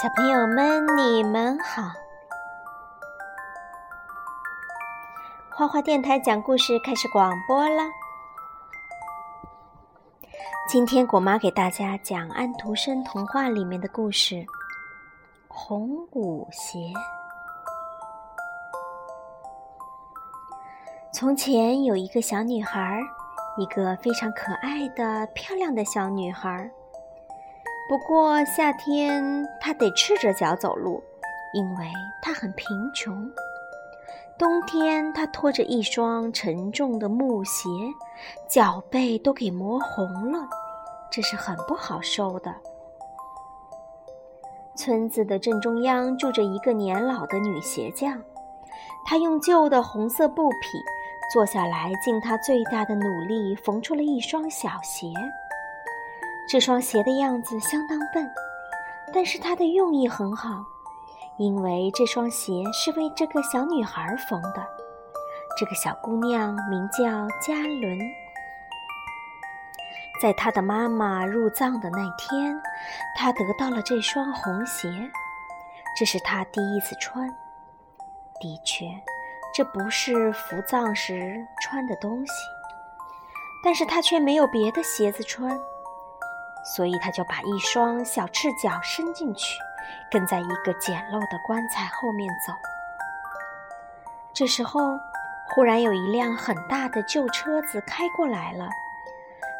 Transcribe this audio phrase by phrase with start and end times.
[0.00, 1.82] 小朋友们，你们好！
[5.50, 7.82] 花花电台讲故事开始广播了。
[10.66, 14.36] 今天果妈给大家讲安徒生童话里面的故事
[15.48, 16.78] 《红舞鞋》。
[21.12, 23.02] 从前有一个小女孩，
[23.58, 26.70] 一个非常可爱的、漂亮的小女孩。
[27.90, 31.02] 不过夏天他得赤着脚走路，
[31.52, 31.90] 因为
[32.22, 33.28] 他很贫穷。
[34.38, 37.68] 冬天他拖着一双沉重的木鞋，
[38.48, 40.38] 脚背都给磨红了，
[41.10, 42.54] 这是很不好受的。
[44.76, 48.22] 村子的正中央住着一个年老的女鞋匠，
[49.04, 50.78] 她用旧的红色布匹
[51.32, 55.08] 坐下来，尽她最大的努力缝出了一双小鞋。
[56.50, 58.28] 这双鞋的样子相当笨，
[59.14, 60.64] 但是它的用意很好，
[61.36, 64.66] 因为这双鞋是为这个小女孩缝的。
[65.56, 67.96] 这个小姑娘名叫嘉伦，
[70.20, 72.60] 在她的妈妈入葬的那天，
[73.16, 74.88] 她得到了这双红鞋，
[75.96, 77.28] 这是她第一次穿。
[78.40, 78.86] 的确，
[79.54, 82.32] 这不是服葬时穿的东西，
[83.62, 85.56] 但是她却没有别的鞋子穿。
[86.62, 89.58] 所以，他就把一双小赤脚伸进去，
[90.10, 92.52] 跟在一个简陋的棺材后面走。
[94.32, 94.98] 这时候，
[95.48, 98.68] 忽然有一辆很大的旧车子开过来了，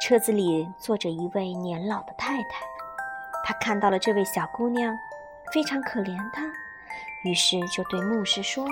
[0.00, 2.64] 车子里坐着一位年老的太太。
[3.44, 4.96] 她看到了这位小姑娘，
[5.52, 6.42] 非常可怜她，
[7.24, 8.64] 于是就对牧师说：“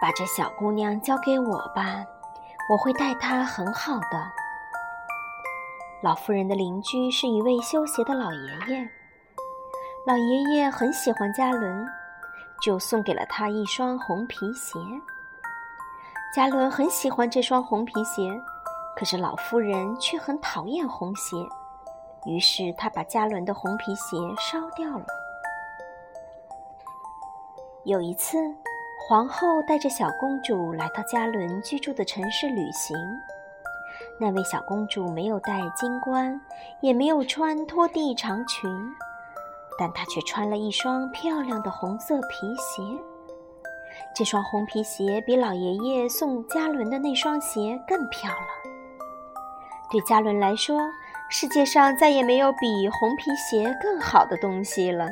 [0.00, 2.04] 把这小姑娘交给我吧，
[2.68, 4.32] 我会待她很好的。”
[6.02, 8.88] 老妇人的邻居是一位修鞋的老爷爷，
[10.06, 11.86] 老爷爷很喜欢嘉伦，
[12.62, 14.78] 就送给了他一双红皮鞋。
[16.34, 18.30] 嘉伦很喜欢这双红皮鞋，
[18.96, 21.36] 可是老妇人却很讨厌红鞋，
[22.24, 25.04] 于是他把嘉伦的红皮鞋烧掉了。
[27.84, 28.38] 有一次，
[29.06, 32.96] 皇后带着小公主来到嘉伦居住的城市旅行。
[34.18, 36.40] 那位小公主没有戴金冠，
[36.80, 38.70] 也没有穿拖地长裙，
[39.78, 42.82] 但她却穿了一双漂亮的红色皮鞋。
[44.14, 48.46] 这双红皮鞋比老爷爷送嘉伦的那双鞋更漂亮。
[49.90, 50.80] 对嘉伦来说，
[51.28, 55.08] 世界上再也没有比红皮鞋更好的东西了。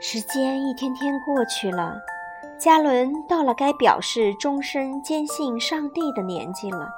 [0.00, 1.96] 时间一天天过去了。
[2.58, 6.88] 嘉伦到了该表示终身坚信上帝的年纪了。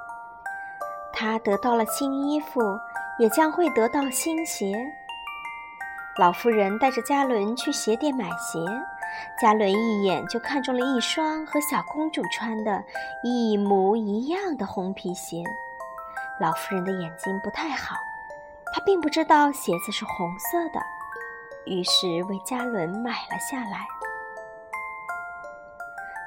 [1.12, 2.60] 他得到了新衣服，
[3.19, 4.72] 也将会得到新鞋。
[6.16, 8.60] 老妇人带着嘉伦去鞋店买鞋，
[9.41, 12.84] 嘉伦一眼就看中了一双和小公主穿的
[13.25, 15.42] 一模一样的红皮鞋。
[16.40, 17.96] 老妇人的眼睛不太好，
[18.72, 20.80] 她并不知道鞋子是红色的，
[21.66, 23.86] 于是为嘉伦买了下来。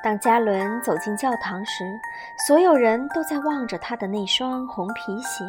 [0.04, 2.00] 当嘉伦走进教堂时，
[2.48, 5.44] 所有人都在望着他的那双红皮鞋。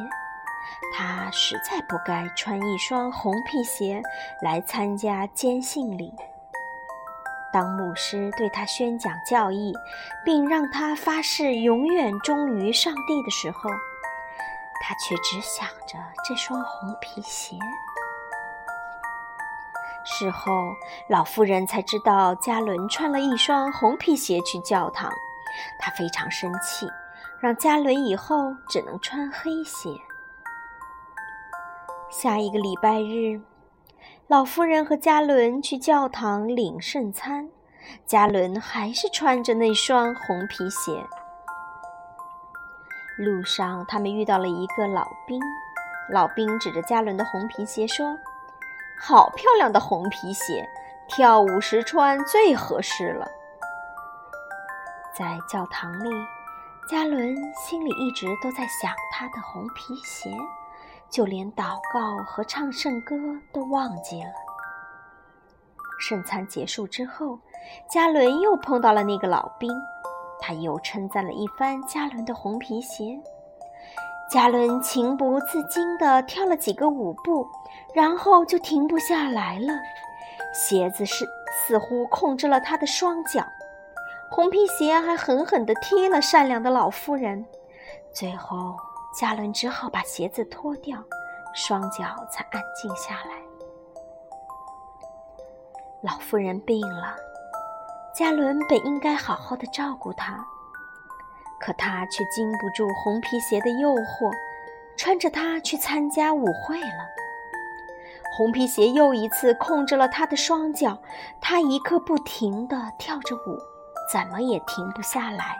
[0.94, 4.02] 他实在不该穿一双红皮鞋
[4.42, 6.12] 来参加坚信礼。
[7.50, 9.72] 当牧师对他宣讲教义，
[10.24, 13.70] 并让他发誓永远忠于上帝的时候，
[14.82, 17.56] 他却只想着这双红皮鞋。
[20.04, 20.50] 事后，
[21.08, 25.10] 老妇人才知道嘉伦穿了一双红皮鞋去教堂，
[25.78, 26.88] 她非常生气，
[27.40, 29.90] 让嘉伦以后只能穿黑鞋。
[32.10, 33.40] 下一个礼拜日，
[34.26, 37.48] 老妇人和嘉伦去教堂领圣餐，
[38.04, 40.92] 嘉伦还是穿着那双红皮鞋。
[43.18, 45.40] 路上，他们遇到了一个老兵，
[46.10, 48.04] 老兵指着嘉伦的红皮鞋说。
[49.04, 50.64] 好漂亮的红皮鞋，
[51.08, 53.26] 跳舞时穿最合适了。
[55.12, 56.08] 在教堂里，
[56.88, 60.30] 加伦心里一直都在想他的红皮鞋，
[61.10, 63.16] 就连祷告和唱圣歌
[63.52, 64.30] 都忘记了。
[65.98, 67.40] 圣餐结束之后，
[67.90, 69.68] 加伦又碰到了那个老兵，
[70.38, 73.20] 他又称赞了一番加伦的红皮鞋。
[74.32, 77.46] 嘉伦情不自禁地跳了几个舞步，
[77.92, 79.74] 然后就停不下来了。
[80.54, 83.44] 鞋子是似乎控制了他的双脚，
[84.30, 87.44] 红皮鞋还狠狠地踢了善良的老妇人。
[88.10, 88.74] 最后，
[89.14, 90.98] 嘉伦只好把鞋子脱掉，
[91.52, 93.36] 双脚才安静下来。
[96.00, 97.14] 老妇人病了，
[98.14, 100.42] 加伦本应该好好的照顾她，
[101.62, 104.32] 可他却经不住红皮鞋的诱惑，
[104.96, 107.08] 穿着它去参加舞会了。
[108.36, 110.98] 红皮鞋又一次控制了他的双脚，
[111.40, 113.58] 他一刻不停地跳着舞，
[114.10, 115.56] 怎么也停不下来。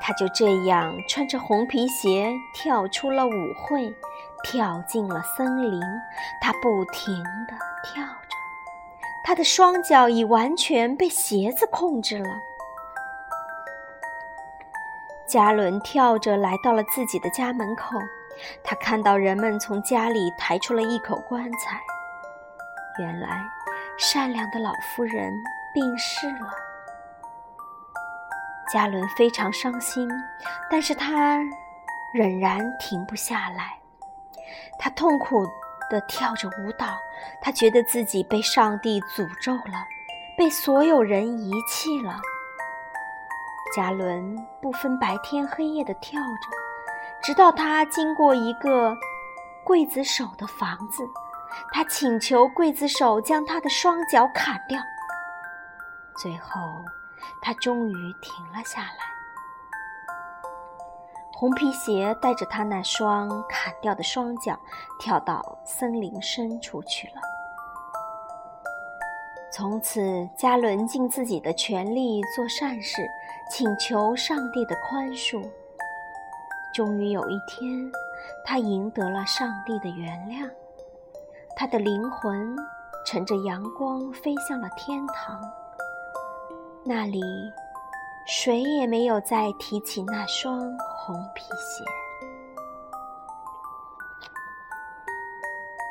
[0.00, 3.94] 他就这样穿着红皮鞋跳出了舞会，
[4.42, 5.80] 跳进了森林。
[6.42, 7.14] 他不停
[7.46, 7.54] 地
[7.84, 8.36] 跳着，
[9.24, 12.28] 他的双脚已完全被鞋子控制了。
[15.28, 17.98] 加伦跳着来到了自己的家门口。
[18.62, 21.80] 他看到人们从家里抬出了一口棺材，
[22.98, 23.44] 原来
[23.98, 25.32] 善良的老妇人
[25.74, 26.50] 病逝了。
[28.72, 30.08] 加伦非常伤心，
[30.70, 31.38] 但是他
[32.14, 33.76] 仍然停不下来。
[34.78, 35.44] 他痛苦
[35.90, 36.96] 地跳着舞蹈，
[37.42, 39.84] 他觉得自己被上帝诅咒了，
[40.36, 42.20] 被所有人遗弃了。
[43.74, 47.22] 加伦不分白天黑夜地跳着。
[47.22, 48.96] 直到他经过一个
[49.64, 51.02] 刽子手的房子，
[51.72, 54.80] 他请求刽子手将他的双脚砍掉。
[56.16, 56.60] 最后，
[57.42, 57.92] 他终于
[58.22, 59.08] 停了下来。
[61.32, 64.58] 红皮鞋带着他那双砍掉的双脚，
[64.98, 67.20] 跳到森林深处去了。
[69.58, 70.00] 从此，
[70.36, 73.02] 加伦尽自己的全力做善事，
[73.50, 75.44] 请求上帝的宽恕。
[76.72, 77.68] 终于有一天，
[78.44, 80.48] 他赢得了上帝的原谅，
[81.56, 82.56] 他的灵魂
[83.04, 85.40] 乘着阳光飞向了天堂。
[86.84, 87.20] 那里，
[88.28, 91.84] 谁也没有再提起那双红皮鞋。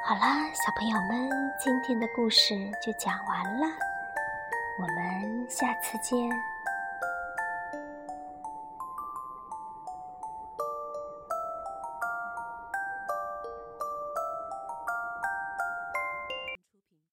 [0.08, 3.68] 好啦，小朋友们，今天的故事就讲完了，
[4.80, 6.18] 我们下次见。